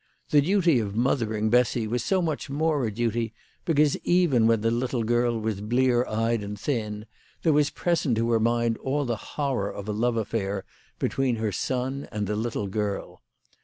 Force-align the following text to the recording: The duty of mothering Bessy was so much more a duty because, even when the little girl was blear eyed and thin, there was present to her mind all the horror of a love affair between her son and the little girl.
The 0.31 0.41
duty 0.41 0.79
of 0.79 0.95
mothering 0.95 1.51
Bessy 1.51 1.85
was 1.85 2.03
so 2.03 2.23
much 2.23 2.49
more 2.49 2.87
a 2.87 2.91
duty 2.91 3.35
because, 3.65 3.95
even 3.97 4.47
when 4.47 4.61
the 4.61 4.71
little 4.71 5.03
girl 5.03 5.39
was 5.39 5.61
blear 5.61 6.07
eyed 6.07 6.41
and 6.41 6.59
thin, 6.59 7.05
there 7.43 7.53
was 7.53 7.69
present 7.69 8.17
to 8.17 8.31
her 8.31 8.39
mind 8.39 8.79
all 8.79 9.05
the 9.05 9.15
horror 9.37 9.71
of 9.71 9.87
a 9.87 9.91
love 9.93 10.17
affair 10.17 10.65
between 10.97 11.35
her 11.35 11.51
son 11.51 12.07
and 12.11 12.25
the 12.25 12.35
little 12.35 12.65
girl. 12.65 13.21